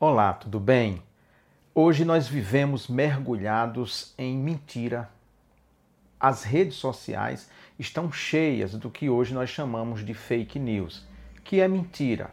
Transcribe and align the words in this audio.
Olá, 0.00 0.32
tudo 0.32 0.58
bem? 0.58 1.00
Hoje 1.72 2.04
nós 2.04 2.26
vivemos 2.26 2.88
mergulhados 2.88 4.12
em 4.18 4.36
mentira. 4.36 5.08
As 6.18 6.42
redes 6.42 6.74
sociais 6.74 7.48
estão 7.78 8.10
cheias 8.10 8.74
do 8.74 8.90
que 8.90 9.08
hoje 9.08 9.32
nós 9.32 9.50
chamamos 9.50 10.04
de 10.04 10.12
fake 10.12 10.58
news, 10.58 11.06
que 11.44 11.60
é 11.60 11.68
mentira. 11.68 12.32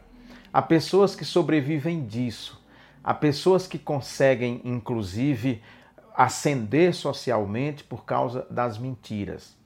Há 0.52 0.60
pessoas 0.60 1.14
que 1.14 1.24
sobrevivem 1.24 2.04
disso, 2.04 2.60
há 3.02 3.14
pessoas 3.14 3.68
que 3.68 3.78
conseguem, 3.78 4.60
inclusive, 4.64 5.62
ascender 6.16 6.92
socialmente 6.92 7.84
por 7.84 8.04
causa 8.04 8.44
das 8.50 8.76
mentiras. 8.76 9.56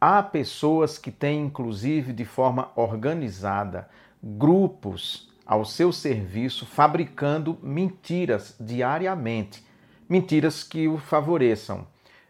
Há 0.00 0.22
pessoas 0.22 0.96
que 0.96 1.10
têm, 1.10 1.44
inclusive, 1.44 2.14
de 2.14 2.24
forma 2.24 2.70
organizada, 2.74 3.86
grupos 4.22 5.33
ao 5.46 5.64
seu 5.64 5.92
serviço, 5.92 6.64
fabricando 6.66 7.58
mentiras 7.62 8.54
diariamente, 8.58 9.64
mentiras 10.08 10.62
que 10.62 10.88
o 10.88 10.98
favoreçam, 10.98 11.86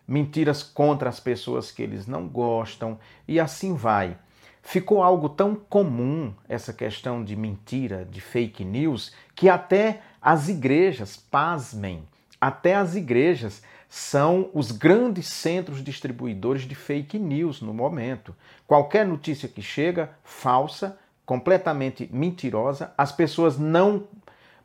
mentiras 0.07 0.63
contra 0.63 1.09
as 1.09 1.21
pessoas 1.21 1.71
que 1.71 1.83
eles 1.83 2.07
não 2.07 2.29
gostam 2.29 2.99
e 3.27 3.39
assim 3.39 3.75
vai. 3.75 4.17
Ficou 4.63 5.03
algo 5.03 5.29
tão 5.29 5.55
comum 5.55 6.33
essa 6.49 6.73
questão 6.73 7.23
de 7.23 7.37
mentira, 7.37 8.07
de 8.11 8.21
fake 8.21 8.65
news, 8.65 9.13
que 9.35 9.49
até 9.49 10.01
as 10.21 10.49
igrejas, 10.49 11.17
pasmem, 11.17 12.03
até 12.41 12.75
as 12.75 12.95
igrejas 12.95 13.63
são 13.89 14.51
os 14.53 14.73
grandes 14.73 15.29
centros 15.29 15.85
distribuidores 15.85 16.63
de 16.63 16.75
fake 16.75 17.19
news 17.19 17.61
no 17.61 17.73
momento. 17.73 18.35
Qualquer 18.67 19.07
notícia 19.07 19.49
que 19.49 19.63
chega, 19.63 20.11
falsa, 20.25 20.99
completamente 21.27 22.09
mentirosa, 22.13 22.93
as 22.97 23.13
pessoas 23.13 23.59
não 23.59 24.07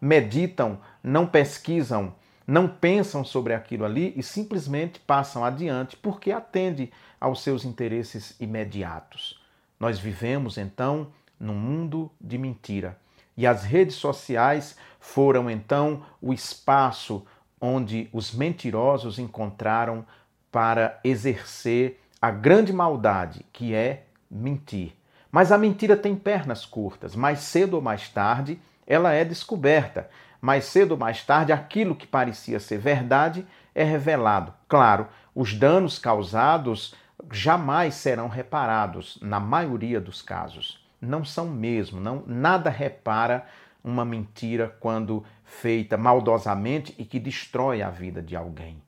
meditam, 0.01 0.79
não 1.03 1.25
pesquisam, 1.25 2.13
não 2.45 2.67
pensam 2.67 3.23
sobre 3.23 3.53
aquilo 3.53 3.85
ali 3.85 4.13
e 4.15 4.23
simplesmente 4.23 4.99
passam 4.99 5.45
adiante 5.45 5.95
porque 5.97 6.31
atende 6.31 6.91
aos 7.19 7.43
seus 7.43 7.63
interesses 7.63 8.35
imediatos. 8.39 9.39
Nós 9.79 9.99
vivemos 9.99 10.57
então 10.57 11.07
num 11.39 11.55
mundo 11.55 12.11
de 12.19 12.37
mentira. 12.37 12.97
E 13.37 13.47
as 13.47 13.63
redes 13.63 13.95
sociais 13.95 14.75
foram 14.99 15.49
então 15.49 16.03
o 16.21 16.33
espaço 16.33 17.25
onde 17.61 18.09
os 18.11 18.33
mentirosos 18.33 19.19
encontraram 19.19 20.05
para 20.51 20.99
exercer 21.03 22.01
a 22.21 22.31
grande 22.31 22.73
maldade 22.73 23.45
que 23.53 23.73
é 23.73 24.05
mentir. 24.29 24.93
Mas 25.31 25.51
a 25.51 25.57
mentira 25.57 25.95
tem 25.95 26.15
pernas 26.15 26.65
curtas. 26.65 27.15
Mais 27.15 27.39
cedo 27.39 27.75
ou 27.75 27.81
mais 27.81 28.09
tarde, 28.09 28.59
ela 28.87 29.13
é 29.13 29.23
descoberta. 29.23 30.09
Mais 30.41 30.65
cedo 30.65 30.91
ou 30.91 30.97
mais 30.97 31.23
tarde, 31.23 31.51
aquilo 31.51 31.95
que 31.95 32.07
parecia 32.07 32.59
ser 32.59 32.77
verdade 32.77 33.45
é 33.75 33.83
revelado. 33.83 34.53
Claro, 34.67 35.07
os 35.35 35.53
danos 35.53 35.99
causados 35.99 36.95
jamais 37.31 37.95
serão 37.95 38.27
reparados, 38.27 39.19
na 39.21 39.39
maioria 39.39 39.99
dos 39.99 40.21
casos. 40.21 40.85
Não 41.01 41.23
são 41.23 41.47
mesmo, 41.47 41.99
não, 41.99 42.23
nada 42.25 42.69
repara 42.69 43.45
uma 43.83 44.03
mentira 44.03 44.75
quando 44.79 45.23
feita 45.43 45.97
maldosamente 45.97 46.93
e 46.97 47.05
que 47.05 47.19
destrói 47.19 47.81
a 47.81 47.89
vida 47.89 48.21
de 48.21 48.35
alguém. 48.35 48.81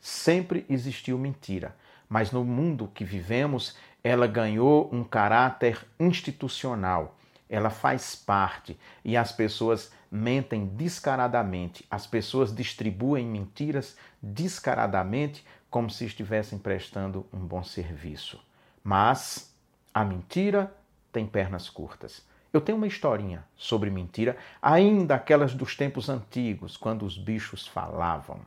Sempre 0.00 0.66
existiu 0.68 1.16
mentira, 1.16 1.76
mas 2.08 2.32
no 2.32 2.44
mundo 2.44 2.90
que 2.92 3.04
vivemos, 3.04 3.76
ela 4.02 4.26
ganhou 4.26 4.88
um 4.92 5.04
caráter 5.04 5.86
institucional. 5.98 7.16
Ela 7.48 7.70
faz 7.70 8.16
parte 8.16 8.78
e 9.04 9.16
as 9.16 9.30
pessoas 9.30 9.92
mentem 10.10 10.66
descaradamente. 10.66 11.84
As 11.90 12.06
pessoas 12.06 12.54
distribuem 12.54 13.26
mentiras 13.26 13.96
descaradamente 14.22 15.44
como 15.70 15.90
se 15.90 16.04
estivessem 16.04 16.58
prestando 16.58 17.26
um 17.32 17.38
bom 17.38 17.62
serviço. 17.62 18.42
Mas 18.82 19.54
a 19.92 20.04
mentira 20.04 20.74
tem 21.12 21.26
pernas 21.26 21.68
curtas. 21.68 22.22
Eu 22.52 22.60
tenho 22.60 22.76
uma 22.76 22.86
historinha 22.86 23.44
sobre 23.56 23.88
mentira, 23.88 24.36
ainda 24.60 25.14
aquelas 25.14 25.54
dos 25.54 25.74
tempos 25.74 26.10
antigos, 26.10 26.76
quando 26.76 27.06
os 27.06 27.16
bichos 27.16 27.66
falavam. 27.66 28.40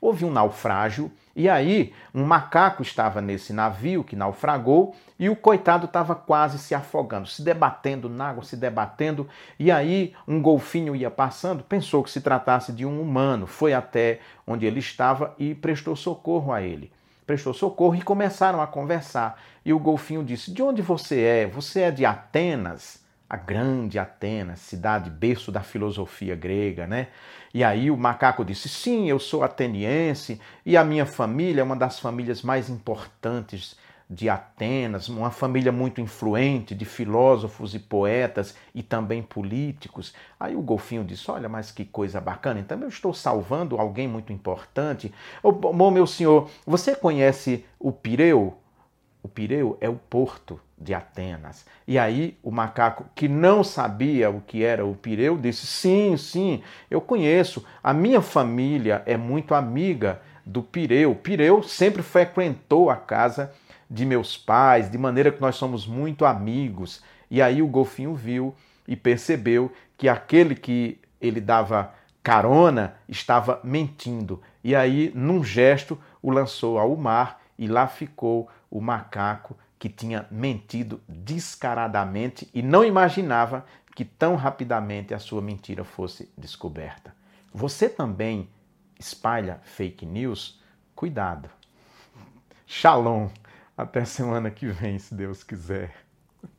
Houve 0.00 0.24
um 0.24 0.32
naufrágio 0.32 1.12
e 1.34 1.48
aí 1.48 1.94
um 2.12 2.24
macaco 2.24 2.82
estava 2.82 3.20
nesse 3.20 3.52
navio 3.52 4.02
que 4.02 4.16
naufragou 4.16 4.96
e 5.16 5.30
o 5.30 5.36
coitado 5.36 5.86
estava 5.86 6.14
quase 6.14 6.58
se 6.58 6.74
afogando, 6.74 7.28
se 7.28 7.40
debatendo 7.40 8.08
na 8.08 8.30
água, 8.30 8.42
se 8.42 8.56
debatendo. 8.56 9.28
E 9.58 9.70
aí 9.70 10.12
um 10.26 10.42
golfinho 10.42 10.96
ia 10.96 11.10
passando, 11.10 11.62
pensou 11.62 12.02
que 12.02 12.10
se 12.10 12.20
tratasse 12.20 12.72
de 12.72 12.84
um 12.84 13.00
humano, 13.00 13.46
foi 13.46 13.72
até 13.72 14.18
onde 14.44 14.66
ele 14.66 14.80
estava 14.80 15.34
e 15.38 15.54
prestou 15.54 15.94
socorro 15.94 16.52
a 16.52 16.60
ele. 16.60 16.92
Prestou 17.24 17.54
socorro 17.54 17.94
e 17.94 18.02
começaram 18.02 18.60
a 18.60 18.66
conversar. 18.66 19.40
E 19.64 19.72
o 19.72 19.78
golfinho 19.78 20.24
disse: 20.24 20.52
De 20.52 20.62
onde 20.62 20.82
você 20.82 21.20
é? 21.20 21.46
Você 21.46 21.82
é 21.82 21.90
de 21.92 22.04
Atenas? 22.04 23.01
A 23.32 23.36
grande 23.38 23.98
Atenas, 23.98 24.58
cidade 24.58 25.08
berço 25.08 25.50
da 25.50 25.62
filosofia 25.62 26.36
grega, 26.36 26.86
né? 26.86 27.08
E 27.54 27.64
aí 27.64 27.90
o 27.90 27.96
macaco 27.96 28.44
disse: 28.44 28.68
Sim, 28.68 29.08
eu 29.08 29.18
sou 29.18 29.42
ateniense 29.42 30.38
e 30.66 30.76
a 30.76 30.84
minha 30.84 31.06
família 31.06 31.62
é 31.62 31.64
uma 31.64 31.74
das 31.74 31.98
famílias 31.98 32.42
mais 32.42 32.68
importantes 32.68 33.74
de 34.10 34.28
Atenas, 34.28 35.08
uma 35.08 35.30
família 35.30 35.72
muito 35.72 35.98
influente 35.98 36.74
de 36.74 36.84
filósofos 36.84 37.74
e 37.74 37.78
poetas 37.78 38.54
e 38.74 38.82
também 38.82 39.22
políticos. 39.22 40.12
Aí 40.38 40.54
o 40.54 40.60
golfinho 40.60 41.02
disse: 41.02 41.30
Olha, 41.30 41.48
mas 41.48 41.70
que 41.70 41.86
coisa 41.86 42.20
bacana, 42.20 42.60
então 42.60 42.78
eu 42.82 42.88
estou 42.88 43.14
salvando 43.14 43.80
alguém 43.80 44.06
muito 44.06 44.30
importante. 44.30 45.10
Bom, 45.42 45.90
meu 45.90 46.06
senhor, 46.06 46.50
você 46.66 46.94
conhece 46.94 47.64
o 47.80 47.90
Pireu? 47.92 48.61
O 49.22 49.28
Pireu 49.28 49.78
é 49.80 49.88
o 49.88 49.94
porto 49.94 50.60
de 50.76 50.92
Atenas. 50.92 51.64
E 51.86 51.98
aí 51.98 52.36
o 52.42 52.50
macaco, 52.50 53.04
que 53.14 53.28
não 53.28 53.62
sabia 53.62 54.28
o 54.30 54.40
que 54.40 54.64
era 54.64 54.84
o 54.84 54.96
Pireu, 54.96 55.38
disse: 55.38 55.66
Sim, 55.66 56.16
sim, 56.16 56.62
eu 56.90 57.00
conheço. 57.00 57.64
A 57.82 57.94
minha 57.94 58.20
família 58.20 59.02
é 59.06 59.16
muito 59.16 59.54
amiga 59.54 60.20
do 60.44 60.62
Pireu. 60.62 61.14
Pireu 61.14 61.62
sempre 61.62 62.02
frequentou 62.02 62.90
a 62.90 62.96
casa 62.96 63.52
de 63.88 64.04
meus 64.04 64.36
pais, 64.36 64.90
de 64.90 64.98
maneira 64.98 65.30
que 65.30 65.40
nós 65.40 65.54
somos 65.54 65.86
muito 65.86 66.24
amigos. 66.24 67.02
E 67.30 67.40
aí 67.40 67.62
o 67.62 67.68
golfinho 67.68 68.14
viu 68.14 68.54
e 68.88 68.96
percebeu 68.96 69.70
que 69.96 70.08
aquele 70.08 70.54
que 70.54 70.98
ele 71.20 71.40
dava 71.40 71.94
carona 72.22 72.94
estava 73.08 73.60
mentindo. 73.62 74.40
E 74.64 74.74
aí, 74.74 75.12
num 75.14 75.44
gesto, 75.44 75.98
o 76.20 76.30
lançou 76.30 76.78
ao 76.78 76.96
mar 76.96 77.40
e 77.58 77.66
lá 77.66 77.86
ficou 77.86 78.48
o 78.72 78.80
macaco 78.80 79.54
que 79.78 79.90
tinha 79.90 80.26
mentido 80.30 81.02
descaradamente 81.06 82.48
e 82.54 82.62
não 82.62 82.82
imaginava 82.82 83.66
que 83.94 84.02
tão 84.02 84.34
rapidamente 84.34 85.12
a 85.12 85.18
sua 85.18 85.42
mentira 85.42 85.84
fosse 85.84 86.32
descoberta. 86.38 87.14
Você 87.52 87.86
também 87.86 88.48
espalha 88.98 89.60
fake 89.62 90.06
news? 90.06 90.58
Cuidado. 90.94 91.50
Shalom. 92.66 93.28
Até 93.76 94.06
semana 94.06 94.50
que 94.50 94.66
vem, 94.66 94.98
se 94.98 95.14
Deus 95.14 95.44
quiser. 95.44 95.94